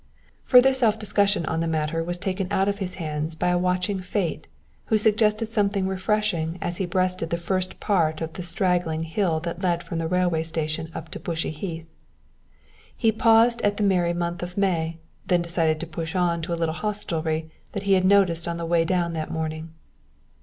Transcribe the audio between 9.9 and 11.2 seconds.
the railway station up to